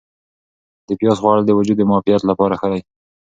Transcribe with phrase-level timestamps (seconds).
[0.87, 2.81] د پیاز خوړل د وجود د معافیت لپاره ښه دي.